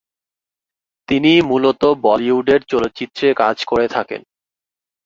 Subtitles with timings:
[1.09, 4.21] তিনি মূলত বলিউডের চলচ্চিত্রে কাজ করে থাকেন।